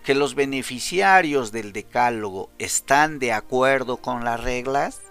que 0.08 0.16
los 0.16 0.36
beneficiarios 0.36 1.52
del 1.52 1.74
decálogo 1.74 2.50
están 2.60 3.20
de 3.20 3.34
acuerdo 3.34 3.98
con 3.98 4.24
las 4.24 4.42
reglas? 4.42 5.02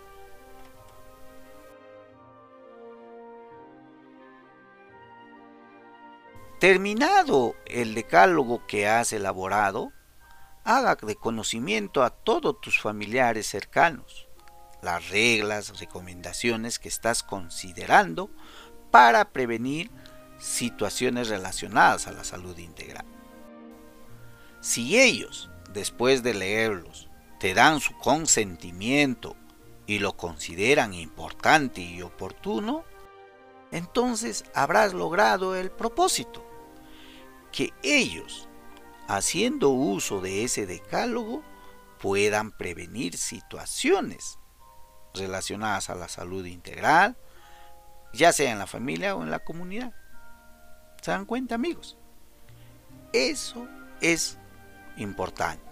Terminado 6.58 7.54
el 7.66 7.94
decálogo 7.94 8.66
que 8.66 8.88
has 8.88 9.12
elaborado, 9.12 9.92
haga 10.64 10.94
de 10.94 11.14
conocimiento 11.14 12.02
a 12.02 12.08
todos 12.08 12.58
tus 12.62 12.80
familiares 12.80 13.46
cercanos 13.46 14.28
las 14.80 15.10
reglas, 15.10 15.78
recomendaciones 15.78 16.78
que 16.78 16.88
estás 16.88 17.22
considerando 17.22 18.30
para 18.90 19.28
prevenir 19.28 19.90
situaciones 20.38 21.28
relacionadas 21.28 22.06
a 22.06 22.12
la 22.12 22.24
salud 22.24 22.56
integral. 22.56 23.15
Si 24.66 25.00
ellos, 25.00 25.48
después 25.72 26.24
de 26.24 26.34
leerlos, 26.34 27.08
te 27.38 27.54
dan 27.54 27.78
su 27.78 27.96
consentimiento 27.98 29.36
y 29.86 30.00
lo 30.00 30.16
consideran 30.16 30.92
importante 30.92 31.82
y 31.82 32.02
oportuno, 32.02 32.82
entonces 33.70 34.44
habrás 34.56 34.92
logrado 34.92 35.54
el 35.54 35.70
propósito, 35.70 36.44
que 37.52 37.72
ellos, 37.84 38.48
haciendo 39.06 39.68
uso 39.68 40.20
de 40.20 40.42
ese 40.42 40.66
decálogo, 40.66 41.44
puedan 42.00 42.50
prevenir 42.50 43.16
situaciones 43.16 44.36
relacionadas 45.14 45.90
a 45.90 45.94
la 45.94 46.08
salud 46.08 46.44
integral, 46.44 47.16
ya 48.12 48.32
sea 48.32 48.50
en 48.50 48.58
la 48.58 48.66
familia 48.66 49.14
o 49.14 49.22
en 49.22 49.30
la 49.30 49.38
comunidad. 49.38 49.94
¿Se 51.02 51.12
dan 51.12 51.24
cuenta 51.24 51.54
amigos? 51.54 51.96
Eso 53.12 53.68
es 54.00 54.40
importante. 54.96 55.64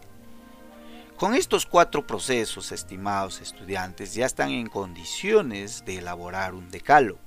Con 1.17 1.35
estos 1.35 1.65
cuatro 1.65 2.07
procesos, 2.07 2.73
estimados 2.73 3.41
estudiantes, 3.41 4.15
ya 4.15 4.27
están 4.27 4.51
en 4.51 4.69
condiciones 4.69 5.85
de 5.85 5.99
elaborar 5.99 6.55
un 6.55 6.71
decálogo, 6.71 7.21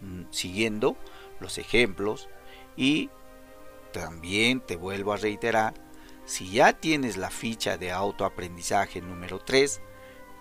mm, 0.00 0.22
siguiendo 0.30 0.96
los 1.38 1.58
ejemplos 1.58 2.28
y 2.76 3.10
también 3.92 4.60
te 4.60 4.76
vuelvo 4.76 5.12
a 5.12 5.16
reiterar, 5.16 5.74
si 6.24 6.50
ya 6.50 6.72
tienes 6.72 7.16
la 7.16 7.30
ficha 7.30 7.76
de 7.76 7.90
autoaprendizaje 7.90 9.00
número 9.00 9.38
3, 9.38 9.80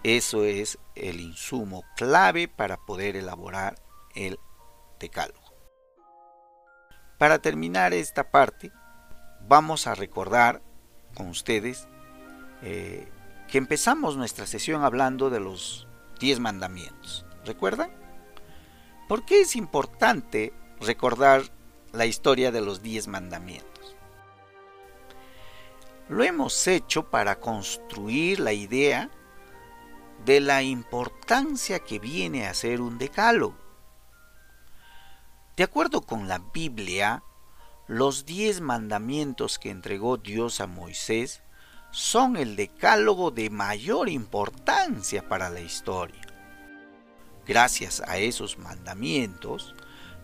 eso 0.04 0.44
es 0.44 0.80
el 0.96 1.20
insumo 1.20 1.84
clave 1.96 2.48
para 2.48 2.78
poder 2.78 3.16
elaborar 3.16 3.76
el 4.16 4.40
decálogo. 5.00 5.54
Para 7.18 7.40
terminar 7.40 7.94
esta 7.94 8.32
parte, 8.32 8.72
vamos 9.48 9.88
a 9.88 9.96
recordar 9.96 10.62
con 11.16 11.28
ustedes 11.28 11.88
eh, 12.62 13.12
que 13.48 13.58
empezamos 13.58 14.18
nuestra 14.18 14.46
sesión 14.46 14.84
hablando 14.84 15.30
de 15.30 15.40
los 15.40 15.88
10 16.20 16.40
mandamientos. 16.40 17.26
¿Recuerdan? 17.46 17.92
¿Por 19.08 19.26
qué 19.26 19.42
es 19.42 19.56
importante 19.56 20.54
recordar 20.80 21.44
la 21.94 22.06
historia 22.06 22.52
de 22.52 22.62
los 22.62 22.82
10 22.82 23.08
mandamientos? 23.08 23.96
Lo 26.10 26.24
hemos 26.24 26.68
hecho 26.68 27.10
para 27.10 27.40
construir 27.40 28.40
la 28.40 28.54
idea 28.54 29.10
de 30.26 30.40
la 30.40 30.62
importancia 30.62 31.80
que 31.80 32.00
viene 32.00 32.48
a 32.48 32.54
ser 32.54 32.82
un 32.82 32.98
decálogo. 32.98 33.58
De 35.56 35.64
acuerdo 35.64 36.02
con 36.02 36.28
la 36.28 36.40
Biblia, 36.40 37.24
los 37.88 38.26
diez 38.26 38.60
mandamientos 38.60 39.60
que 39.60 39.70
entregó 39.70 40.18
Dios 40.18 40.60
a 40.60 40.68
Moisés 40.68 41.42
son 41.92 42.36
el 42.36 42.58
decálogo 42.58 43.32
de 43.32 43.50
mayor 43.50 44.10
importancia 44.10 45.28
para 45.28 45.50
la 45.50 45.62
historia. 45.62 46.22
Gracias 47.48 48.02
a 48.06 48.18
esos 48.18 48.58
mandamientos, 48.58 49.74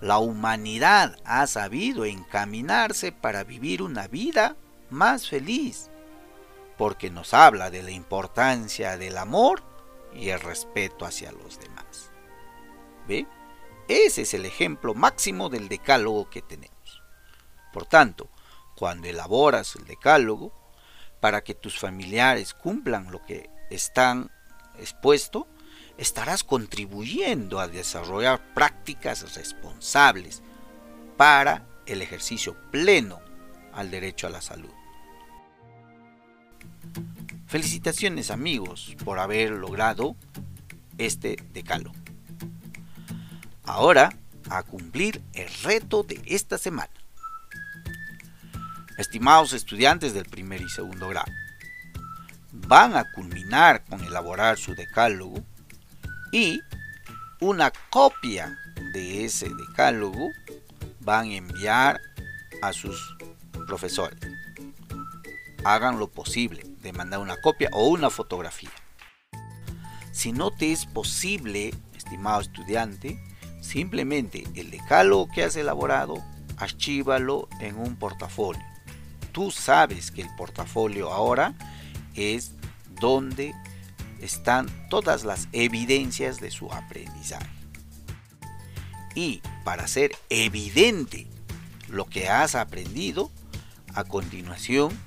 la 0.01 0.17
humanidad 0.17 1.17
ha 1.23 1.47
sabido 1.47 2.03
encaminarse 2.03 3.13
para 3.13 3.45
vivir 3.45 3.81
una 3.81 4.09
vida 4.09 4.57
más 4.89 5.29
feliz, 5.29 5.89
porque 6.77 7.09
nos 7.09 7.33
habla 7.33 7.71
de 7.71 7.81
la 7.81 7.91
importancia 7.91 8.97
del 8.97 9.17
amor 9.17 9.63
y 10.13 10.29
el 10.29 10.41
respeto 10.41 11.05
hacia 11.05 11.31
los 11.31 11.57
demás. 11.59 12.11
¿Ve? 13.07 13.25
Ese 13.87 14.23
es 14.23 14.33
el 14.33 14.45
ejemplo 14.45 14.93
máximo 14.93 15.47
del 15.47 15.69
decálogo 15.69 16.29
que 16.29 16.41
tenemos. 16.41 16.72
Por 17.73 17.85
tanto, 17.85 18.29
cuando 18.75 19.07
elaboras 19.07 19.75
el 19.75 19.85
decálogo, 19.85 20.53
para 21.19 21.43
que 21.43 21.55
tus 21.55 21.77
familiares 21.77 22.53
cumplan 22.53 23.11
lo 23.11 23.21
que 23.25 23.49
están 23.69 24.31
expuesto, 24.77 25.47
estarás 25.97 26.43
contribuyendo 26.43 27.59
a 27.59 27.67
desarrollar 27.67 28.53
prácticas 28.53 29.35
responsables 29.35 30.41
para 31.17 31.65
el 31.85 32.01
ejercicio 32.01 32.55
pleno 32.71 33.19
al 33.73 33.89
derecho 33.89 34.27
a 34.27 34.29
la 34.29 34.41
salud. 34.41 34.71
Felicitaciones 37.47 38.31
amigos 38.31 38.95
por 39.03 39.19
haber 39.19 39.51
logrado 39.51 40.15
este 40.97 41.37
decálogo. 41.53 41.95
Ahora 43.63 44.15
a 44.49 44.63
cumplir 44.63 45.21
el 45.33 45.51
reto 45.63 46.03
de 46.03 46.21
esta 46.25 46.57
semana. 46.57 46.91
Estimados 48.97 49.53
estudiantes 49.53 50.13
del 50.13 50.25
primer 50.25 50.61
y 50.61 50.69
segundo 50.69 51.07
grado, 51.09 51.31
van 52.51 52.95
a 52.95 53.11
culminar 53.11 53.83
con 53.85 54.03
elaborar 54.03 54.59
su 54.59 54.75
decálogo 54.75 55.43
y 56.31 56.61
una 57.39 57.71
copia 57.89 58.59
de 58.93 59.25
ese 59.25 59.49
decálogo 59.49 60.29
van 60.99 61.31
a 61.31 61.35
enviar 61.35 62.01
a 62.61 62.71
sus 62.71 63.17
profesores. 63.65 64.19
Hagan 65.63 65.97
lo 65.97 66.11
posible 66.11 66.63
de 66.81 66.93
mandar 66.93 67.19
una 67.19 67.37
copia 67.41 67.69
o 67.71 67.87
una 67.87 68.11
fotografía. 68.11 68.69
Si 70.11 70.31
no 70.31 70.51
te 70.51 70.71
es 70.71 70.85
posible, 70.85 71.73
estimado 71.95 72.41
estudiante, 72.41 73.19
simplemente 73.59 74.43
el 74.53 74.69
decálogo 74.69 75.27
que 75.33 75.43
has 75.43 75.55
elaborado, 75.55 76.23
archívalo 76.57 77.49
en 77.59 77.79
un 77.79 77.95
portafolio 77.95 78.72
tú 79.33 79.51
sabes 79.51 80.11
que 80.11 80.21
el 80.21 80.33
portafolio 80.35 81.11
ahora 81.11 81.55
es 82.15 82.53
donde 83.01 83.53
están 84.21 84.69
todas 84.89 85.25
las 85.25 85.49
evidencias 85.51 86.39
de 86.39 86.51
su 86.51 86.71
aprendizaje. 86.71 87.49
Y 89.15 89.41
para 89.65 89.83
hacer 89.83 90.15
evidente 90.29 91.27
lo 91.89 92.05
que 92.05 92.29
has 92.29 92.55
aprendido, 92.55 93.31
a 93.93 94.05
continuación 94.05 94.97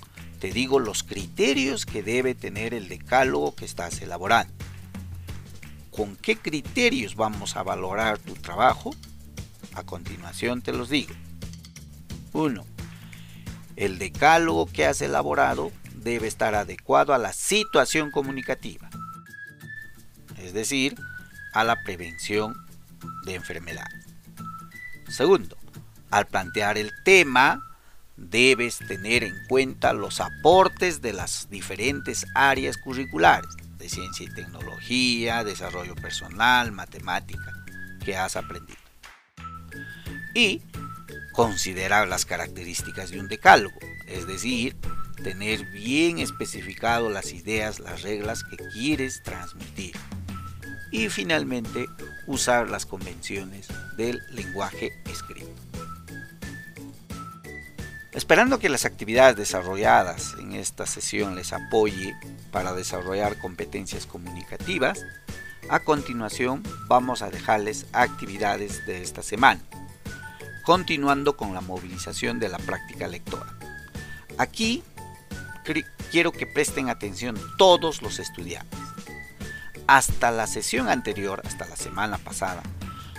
te 0.41 0.53
digo 0.53 0.79
los 0.81 1.03
criterios 1.03 1.87
que 1.87 2.03
debe 2.03 2.35
tener 2.35 2.75
el 2.75 2.89
decálogo 2.89 3.55
que 3.55 3.65
estás 3.65 4.03
elaborando. 4.03 4.53
¿Con 5.91 6.15
qué 6.17 6.37
criterios 6.37 7.17
vamos 7.17 7.57
a 7.57 7.63
valorar 7.63 8.19
tu 8.19 8.35
trabajo? 8.35 8.95
A 9.73 9.83
continuación 9.83 10.61
te 10.61 10.73
los 10.73 10.91
digo. 10.91 11.15
1 12.35 12.76
el 13.77 13.99
decálogo 13.99 14.67
que 14.67 14.87
has 14.87 15.01
elaborado 15.01 15.71
debe 15.95 16.27
estar 16.27 16.55
adecuado 16.55 17.15
a 17.15 17.19
la 17.19 17.33
situación 17.33 18.11
comunicativa, 18.11 18.89
es 20.39 20.53
decir, 20.53 20.97
a 21.53 21.65
la 21.65 21.83
prevención 21.83 22.55
de 23.25 23.35
enfermedades. 23.35 24.07
Segundo, 25.09 25.57
al 26.11 26.27
plantear 26.27 26.79
el 26.79 26.93
tema, 27.05 27.63
debes 28.17 28.79
tener 28.79 29.25
en 29.25 29.35
cuenta 29.49 29.93
los 29.93 30.21
aportes 30.21 31.03
de 31.03 31.13
las 31.13 31.49
diferentes 31.51 32.27
áreas 32.35 32.77
curriculares 32.79 33.51
de 33.79 33.89
ciencia 33.89 34.27
y 34.27 34.35
tecnología, 34.35 35.45
desarrollo 35.45 35.95
personal, 35.95 36.73
matemática 36.73 37.53
que 38.05 38.17
has 38.17 38.37
aprendido. 38.37 38.79
Y 40.35 40.63
considerar 41.37 42.09
las 42.09 42.25
características 42.25 43.11
de 43.11 43.21
un 43.21 43.29
decálogo, 43.29 43.79
es 44.09 44.27
decir, 44.27 44.75
tener 45.23 45.67
bien 45.67 46.19
especificado 46.19 47.11
las 47.11 47.33
ideas, 47.33 47.79
las 47.79 48.03
reglas 48.03 48.43
que 48.43 48.57
quieres 48.73 49.23
transmitir. 49.23 49.95
Y 50.91 51.11
finalmente, 51.11 51.87
usar 52.27 52.71
las 52.71 52.87
convenciones 52.87 53.69
del 53.99 54.23
lenguaje 54.31 54.99
escrito. 55.11 55.51
Esperando 58.13 58.59
que 58.59 58.71
las 58.71 58.87
actividades 58.87 59.37
desarrolladas 59.37 60.35
en 60.41 60.55
esta 60.55 60.87
sesión 60.87 61.37
les 61.37 61.53
apoye 61.53 62.17
para 62.51 62.73
desarrollar 62.73 63.39
competencias 63.39 64.07
comunicativas, 64.07 65.05
a 65.69 65.81
continuación 65.81 66.63
vamos 66.89 67.21
a 67.21 67.29
dejarles 67.29 67.85
actividades 67.93 68.87
de 68.87 69.03
esta 69.03 69.23
semana 69.23 69.61
continuando 70.67 71.37
con 71.37 71.55
la 71.55 71.61
movilización 71.61 72.41
de 72.41 72.49
la 72.49 72.59
práctica 72.59 73.07
lectora. 73.07 73.57
Aquí 74.37 74.83
quiero 76.11 76.33
que 76.33 76.45
presten 76.45 76.91
atención 76.91 77.39
todos 77.57 78.03
los 78.03 78.19
estudiantes. 78.19 78.81
Hasta 79.87 80.33
la 80.33 80.49
sesión 80.49 80.89
anterior, 80.89 81.41
hasta 81.45 81.67
la 81.67 81.77
semana 81.77 82.19
pasada, 82.19 82.65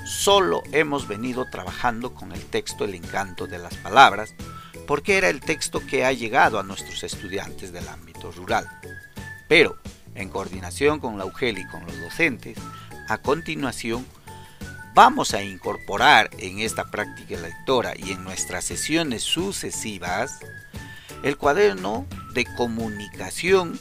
solo 0.06 0.62
hemos 0.74 1.08
venido 1.08 1.50
trabajando 1.50 2.14
con 2.14 2.34
el 2.34 2.44
texto 2.44 2.84
El 2.84 2.96
encanto 2.96 3.48
de 3.48 3.60
las 3.60 3.76
palabras, 3.76 4.36
porque 4.86 5.18
era 5.18 5.30
el 5.30 5.40
texto 5.40 5.80
que 5.80 6.04
ha 6.04 6.12
llegado 6.12 6.60
a 6.60 6.64
nuestros 6.64 7.02
estudiantes 7.06 7.72
del 7.72 7.88
ámbito 7.88 8.30
rural. 8.34 8.70
Pero, 9.48 9.78
en 10.16 10.28
coordinación 10.28 11.00
con 11.00 11.18
la 11.18 11.24
UGEL 11.24 11.60
y 11.60 11.68
con 11.68 11.86
los 11.86 11.98
docentes, 11.98 12.58
a 13.08 13.20
continuación 13.20 14.06
vamos 14.98 15.36
a 15.36 15.44
incorporar 15.44 16.32
en 16.40 16.58
esta 16.58 16.86
práctica 16.86 17.40
lectora 17.40 17.94
y 17.96 18.14
en 18.14 18.24
nuestras 18.24 18.66
sesiones 18.66 19.22
sucesivas 19.22 20.40
el 21.22 21.38
cuaderno 21.38 22.08
de 22.34 22.46
comunicación 22.56 23.80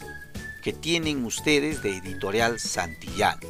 que 0.62 0.74
tienen 0.74 1.24
ustedes 1.24 1.83
de 1.83 1.96
editorial 1.96 2.61
Santillano. 2.61 3.48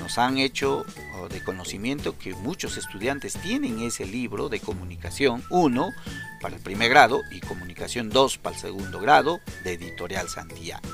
Nos 0.00 0.18
han 0.18 0.38
hecho 0.38 0.84
oh, 1.14 1.28
de 1.28 1.40
conocimiento 1.44 2.18
que 2.18 2.34
muchos 2.34 2.76
estudiantes 2.76 3.34
tienen 3.34 3.78
ese 3.78 4.04
libro 4.04 4.48
de 4.48 4.58
comunicación 4.58 5.44
1 5.50 5.92
para 6.40 6.56
el 6.56 6.62
primer 6.62 6.90
grado 6.90 7.22
y 7.30 7.38
comunicación 7.42 8.10
2 8.10 8.38
para 8.38 8.56
el 8.56 8.62
segundo 8.62 8.98
grado 8.98 9.40
de 9.62 9.74
editorial 9.74 10.28
Santillano. 10.28 10.88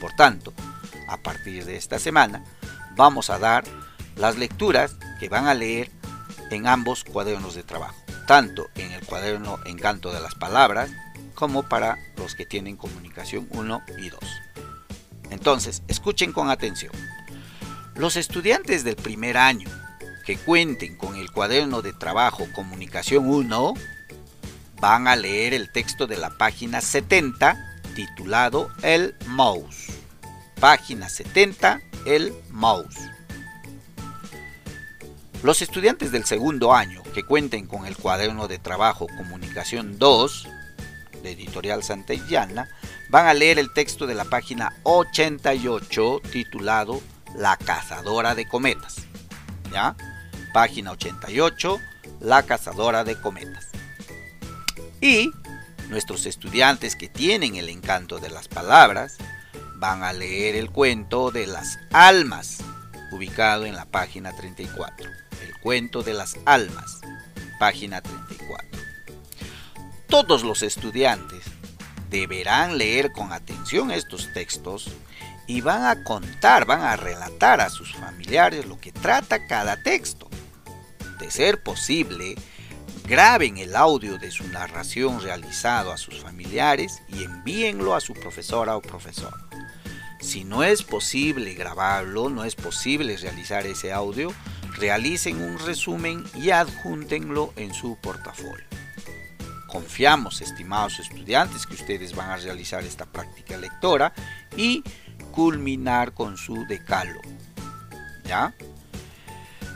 Por 0.00 0.14
tanto, 0.14 0.54
a 1.08 1.18
partir 1.18 1.66
de 1.66 1.76
esta 1.76 1.98
semana 1.98 2.42
vamos 2.96 3.28
a 3.28 3.38
dar 3.38 3.64
las 4.16 4.36
lecturas 4.36 4.96
que 5.18 5.28
van 5.28 5.46
a 5.46 5.54
leer 5.54 5.90
en 6.50 6.66
ambos 6.66 7.04
cuadernos 7.04 7.54
de 7.54 7.62
trabajo, 7.62 7.96
tanto 8.26 8.68
en 8.74 8.92
el 8.92 9.04
cuaderno 9.04 9.58
Encanto 9.64 10.12
de 10.12 10.20
las 10.20 10.34
Palabras 10.34 10.90
como 11.34 11.64
para 11.64 11.98
los 12.16 12.34
que 12.34 12.46
tienen 12.46 12.76
comunicación 12.76 13.48
1 13.50 13.82
y 13.98 14.08
2. 14.08 14.20
Entonces, 15.30 15.82
escuchen 15.88 16.32
con 16.32 16.50
atención. 16.50 16.92
Los 17.96 18.16
estudiantes 18.16 18.84
del 18.84 18.96
primer 18.96 19.36
año 19.36 19.68
que 20.24 20.36
cuenten 20.36 20.96
con 20.96 21.16
el 21.16 21.30
cuaderno 21.30 21.82
de 21.82 21.92
trabajo 21.92 22.46
Comunicación 22.54 23.28
1 23.28 23.74
van 24.80 25.06
a 25.06 25.16
leer 25.16 25.54
el 25.54 25.70
texto 25.70 26.06
de 26.06 26.16
la 26.16 26.30
página 26.30 26.80
70 26.80 27.56
titulado 27.94 28.70
El 28.82 29.14
Mouse. 29.26 29.86
Página 30.60 31.08
70, 31.08 31.80
El 32.06 32.32
Mouse. 32.50 33.13
Los 35.44 35.60
estudiantes 35.60 36.10
del 36.10 36.24
segundo 36.24 36.72
año 36.72 37.02
que 37.12 37.22
cuenten 37.22 37.66
con 37.66 37.84
el 37.84 37.98
cuaderno 37.98 38.48
de 38.48 38.58
trabajo 38.58 39.06
Comunicación 39.14 39.98
2 39.98 40.48
de 41.22 41.32
Editorial 41.32 41.82
Santillana 41.82 42.70
van 43.10 43.26
a 43.26 43.34
leer 43.34 43.58
el 43.58 43.70
texto 43.70 44.06
de 44.06 44.14
la 44.14 44.24
página 44.24 44.72
88 44.84 46.22
titulado 46.32 47.02
La 47.36 47.58
cazadora 47.58 48.34
de 48.34 48.48
cometas. 48.48 49.02
¿Ya? 49.70 49.94
Página 50.54 50.92
88, 50.92 51.78
La 52.20 52.44
cazadora 52.44 53.04
de 53.04 53.20
cometas. 53.20 53.68
Y 55.02 55.30
nuestros 55.90 56.24
estudiantes 56.24 56.96
que 56.96 57.10
tienen 57.10 57.56
el 57.56 57.68
encanto 57.68 58.18
de 58.18 58.30
las 58.30 58.48
palabras 58.48 59.18
van 59.76 60.04
a 60.04 60.14
leer 60.14 60.56
el 60.56 60.70
cuento 60.70 61.30
de 61.30 61.46
las 61.46 61.78
almas, 61.92 62.60
ubicado 63.12 63.66
en 63.66 63.76
la 63.76 63.84
página 63.84 64.34
34. 64.34 65.23
El 65.44 65.58
cuento 65.60 66.02
de 66.02 66.14
las 66.14 66.38
almas, 66.46 67.00
página 67.58 68.00
34. 68.00 68.80
Todos 70.08 70.42
los 70.42 70.62
estudiantes 70.62 71.44
deberán 72.08 72.78
leer 72.78 73.12
con 73.12 73.30
atención 73.30 73.90
estos 73.90 74.32
textos 74.32 74.88
y 75.46 75.60
van 75.60 75.84
a 75.84 76.02
contar, 76.02 76.64
van 76.64 76.80
a 76.80 76.96
relatar 76.96 77.60
a 77.60 77.68
sus 77.68 77.94
familiares 77.94 78.64
lo 78.64 78.80
que 78.80 78.90
trata 78.90 79.46
cada 79.46 79.82
texto. 79.82 80.30
De 81.18 81.30
ser 81.30 81.62
posible, 81.62 82.36
graben 83.06 83.58
el 83.58 83.76
audio 83.76 84.16
de 84.16 84.30
su 84.30 84.48
narración 84.48 85.20
realizado 85.20 85.92
a 85.92 85.98
sus 85.98 86.20
familiares 86.20 87.02
y 87.08 87.22
envíenlo 87.22 87.94
a 87.94 88.00
su 88.00 88.14
profesora 88.14 88.76
o 88.76 88.80
profesor. 88.80 89.34
Si 90.20 90.44
no 90.44 90.64
es 90.64 90.82
posible 90.82 91.52
grabarlo, 91.52 92.30
no 92.30 92.44
es 92.44 92.54
posible 92.54 93.18
realizar 93.18 93.66
ese 93.66 93.92
audio, 93.92 94.32
realicen 94.74 95.40
un 95.42 95.58
resumen 95.58 96.24
y 96.34 96.50
adjúntenlo 96.50 97.52
en 97.56 97.72
su 97.74 97.96
portafolio. 97.96 98.66
Confiamos, 99.66 100.40
estimados 100.40 101.00
estudiantes, 101.00 101.66
que 101.66 101.74
ustedes 101.74 102.14
van 102.14 102.30
a 102.30 102.36
realizar 102.36 102.84
esta 102.84 103.06
práctica 103.06 103.56
lectora 103.56 104.12
y 104.56 104.84
culminar 105.32 106.12
con 106.12 106.36
su 106.36 106.64
decalo. 106.66 107.20
¿Ya? 108.24 108.54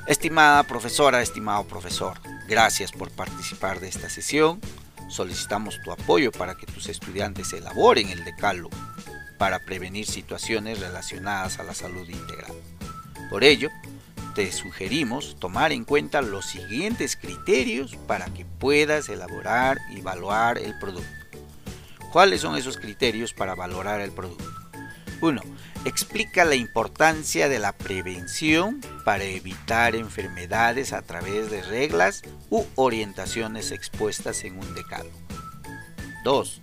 Estimada 0.06 0.62
profesora, 0.62 1.20
estimado 1.20 1.66
profesor, 1.66 2.18
gracias 2.48 2.92
por 2.92 3.10
participar 3.10 3.80
de 3.80 3.88
esta 3.88 4.08
sesión. 4.08 4.60
Solicitamos 5.08 5.80
tu 5.82 5.90
apoyo 5.90 6.32
para 6.32 6.54
que 6.54 6.66
tus 6.66 6.88
estudiantes 6.88 7.52
elaboren 7.52 8.08
el 8.10 8.24
decalo 8.24 8.70
para 9.36 9.58
prevenir 9.64 10.06
situaciones 10.06 10.80
relacionadas 10.80 11.58
a 11.58 11.62
la 11.62 11.74
salud 11.74 12.08
integral. 12.08 12.52
Por 13.30 13.44
ello, 13.44 13.70
te 14.34 14.52
sugerimos 14.52 15.36
tomar 15.38 15.72
en 15.72 15.84
cuenta 15.84 16.22
los 16.22 16.46
siguientes 16.46 17.16
criterios 17.16 17.96
para 18.06 18.26
que 18.26 18.44
puedas 18.44 19.08
elaborar 19.08 19.78
y 19.90 20.00
evaluar 20.00 20.58
el 20.58 20.78
producto. 20.78 21.08
¿Cuáles 22.12 22.40
son 22.40 22.56
esos 22.56 22.76
criterios 22.76 23.34
para 23.34 23.54
valorar 23.54 24.00
el 24.00 24.12
producto? 24.12 24.44
1. 25.20 25.42
Explica 25.84 26.44
la 26.44 26.54
importancia 26.54 27.48
de 27.48 27.58
la 27.58 27.72
prevención 27.72 28.80
para 29.04 29.24
evitar 29.24 29.94
enfermedades 29.94 30.92
a 30.92 31.02
través 31.02 31.50
de 31.50 31.62
reglas 31.62 32.22
u 32.50 32.64
orientaciones 32.76 33.72
expuestas 33.72 34.44
en 34.44 34.58
un 34.58 34.74
decálogo. 34.74 35.18
2 36.24 36.62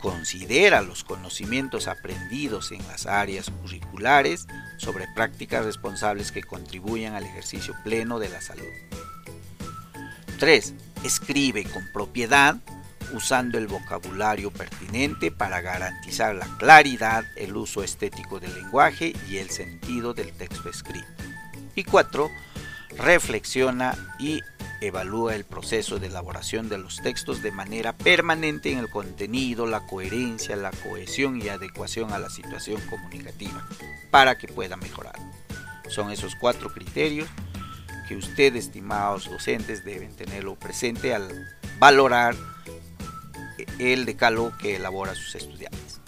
considera 0.00 0.82
los 0.82 1.04
conocimientos 1.04 1.86
aprendidos 1.86 2.72
en 2.72 2.86
las 2.88 3.06
áreas 3.06 3.50
curriculares 3.50 4.46
sobre 4.78 5.06
prácticas 5.14 5.64
responsables 5.64 6.32
que 6.32 6.42
contribuyan 6.42 7.14
al 7.14 7.24
ejercicio 7.24 7.74
pleno 7.84 8.18
de 8.18 8.28
la 8.28 8.40
salud. 8.40 8.64
3. 10.38 10.74
Escribe 11.04 11.64
con 11.64 11.86
propiedad 11.92 12.56
usando 13.12 13.58
el 13.58 13.66
vocabulario 13.66 14.50
pertinente 14.50 15.30
para 15.30 15.60
garantizar 15.60 16.34
la 16.34 16.46
claridad, 16.58 17.24
el 17.36 17.56
uso 17.56 17.82
estético 17.82 18.40
del 18.40 18.54
lenguaje 18.54 19.12
y 19.28 19.38
el 19.38 19.50
sentido 19.50 20.14
del 20.14 20.32
texto 20.32 20.68
escrito. 20.68 21.06
Y 21.74 21.84
4. 21.84 22.30
Reflexiona 22.96 23.96
y 24.18 24.40
evalúa 24.80 25.34
el 25.34 25.44
proceso 25.44 25.98
de 25.98 26.06
elaboración 26.06 26.68
de 26.68 26.78
los 26.78 26.96
textos 27.02 27.42
de 27.42 27.52
manera 27.52 27.96
permanente 27.96 28.72
en 28.72 28.78
el 28.78 28.88
contenido, 28.88 29.66
la 29.66 29.86
coherencia, 29.86 30.56
la 30.56 30.70
cohesión 30.70 31.40
y 31.40 31.48
adecuación 31.48 32.12
a 32.12 32.18
la 32.18 32.30
situación 32.30 32.80
comunicativa 32.88 33.66
para 34.10 34.38
que 34.38 34.48
pueda 34.48 34.76
mejorar. 34.76 35.16
Son 35.88 36.10
esos 36.10 36.34
cuatro 36.34 36.72
criterios 36.72 37.28
que 38.08 38.16
ustedes, 38.16 38.66
estimados 38.66 39.30
docentes, 39.30 39.84
deben 39.84 40.14
tenerlo 40.16 40.56
presente 40.56 41.14
al 41.14 41.28
valorar 41.78 42.34
el 43.78 44.04
decálogo 44.04 44.56
que 44.58 44.76
elabora 44.76 45.14
sus 45.14 45.34
estudiantes. 45.34 46.00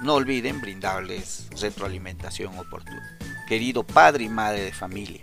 No 0.00 0.14
olviden 0.14 0.60
brindarles 0.60 1.48
retroalimentación 1.60 2.58
oportuna. 2.58 3.18
Querido 3.48 3.84
padre 3.84 4.24
y 4.24 4.28
madre 4.28 4.62
de 4.62 4.72
familia, 4.72 5.22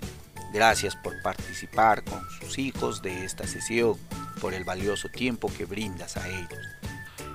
Gracias 0.54 0.96
por 0.96 1.22
participar 1.22 2.04
con 2.04 2.28
sus 2.30 2.58
hijos 2.58 3.02
de 3.02 3.26
esta 3.26 3.46
sesión, 3.46 3.96
por 4.40 4.54
el 4.54 4.64
valioso 4.64 5.10
tiempo 5.10 5.52
que 5.56 5.66
brindas 5.66 6.16
a 6.18 6.28
ellos. 6.30 6.60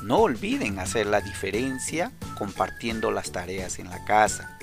No 0.02 0.18
olviden 0.18 0.78
hacer 0.78 1.06
la 1.06 1.20
diferencia 1.20 2.10
compartiendo 2.36 3.10
las 3.10 3.30
tareas 3.30 3.78
en 3.78 3.90
la 3.90 4.04
casa. 4.04 4.58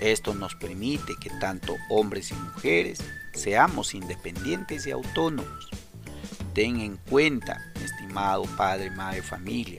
Esto 0.00 0.34
nos 0.34 0.54
permite 0.54 1.14
que 1.20 1.30
tanto 1.38 1.76
hombres 1.88 2.30
y 2.30 2.34
mujeres 2.34 2.98
seamos 3.32 3.94
independientes 3.94 4.86
y 4.86 4.90
autónomos. 4.90 5.68
Ten 6.54 6.80
en 6.80 6.96
cuenta, 6.96 7.72
estimado 7.84 8.42
padre, 8.56 8.90
madre, 8.90 9.22
familia, 9.22 9.78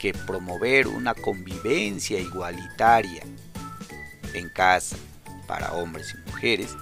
que 0.00 0.14
promover 0.14 0.86
una 0.86 1.14
convivencia 1.14 2.18
igualitaria 2.18 3.22
en 4.32 4.48
casa 4.48 4.96
para 5.46 5.72
hombres 5.72 6.14
y 6.14 6.30
mujeres 6.30 6.76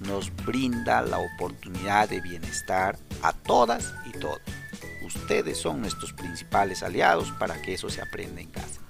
nos 0.00 0.34
brinda 0.44 1.02
la 1.02 1.18
oportunidad 1.18 2.08
de 2.08 2.20
bienestar 2.20 2.98
a 3.22 3.32
todas 3.32 3.94
y 4.06 4.18
todos. 4.18 4.40
Ustedes 5.04 5.58
son 5.58 5.80
nuestros 5.80 6.12
principales 6.12 6.82
aliados 6.82 7.32
para 7.32 7.60
que 7.62 7.74
eso 7.74 7.88
se 7.88 8.02
aprenda 8.02 8.40
en 8.40 8.50
casa. 8.50 8.80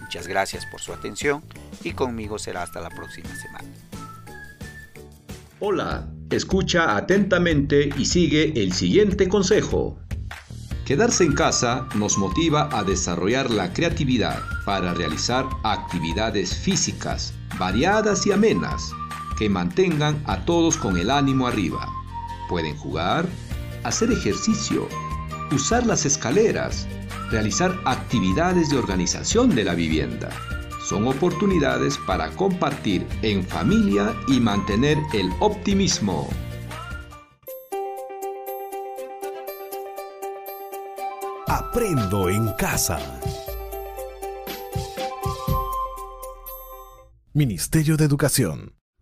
Muchas 0.00 0.26
gracias 0.28 0.64
por 0.66 0.80
su 0.80 0.92
atención 0.92 1.42
y 1.82 1.92
conmigo 1.92 2.38
será 2.38 2.62
hasta 2.62 2.80
la 2.80 2.90
próxima 2.90 3.34
semana. 3.36 3.68
Hola, 5.58 6.06
escucha 6.30 6.96
atentamente 6.96 7.90
y 7.96 8.04
sigue 8.04 8.52
el 8.62 8.72
siguiente 8.72 9.28
consejo. 9.28 9.98
Quedarse 10.84 11.24
en 11.24 11.32
casa 11.32 11.88
nos 11.96 12.16
motiva 12.16 12.68
a 12.72 12.84
desarrollar 12.84 13.50
la 13.50 13.72
creatividad 13.72 14.40
para 14.64 14.94
realizar 14.94 15.44
actividades 15.64 16.54
físicas 16.54 17.34
variadas 17.58 18.26
y 18.26 18.32
amenas 18.32 18.92
que 19.38 19.48
mantengan 19.48 20.22
a 20.26 20.44
todos 20.44 20.76
con 20.76 20.96
el 20.96 21.10
ánimo 21.10 21.46
arriba. 21.46 21.88
Pueden 22.48 22.76
jugar, 22.76 23.26
hacer 23.84 24.10
ejercicio, 24.10 24.88
usar 25.52 25.86
las 25.86 26.04
escaleras, 26.06 26.86
realizar 27.30 27.78
actividades 27.84 28.70
de 28.70 28.78
organización 28.78 29.54
de 29.54 29.64
la 29.64 29.74
vivienda. 29.74 30.30
Son 30.84 31.06
oportunidades 31.08 31.98
para 32.06 32.30
compartir 32.30 33.06
en 33.22 33.44
familia 33.44 34.14
y 34.28 34.38
mantener 34.40 34.98
el 35.12 35.30
optimismo. 35.40 36.28
Aprendo 41.48 42.28
en 42.28 42.52
casa. 42.52 42.98
Ministerio 47.32 47.96
de 47.96 48.04
Educación. 48.04 48.76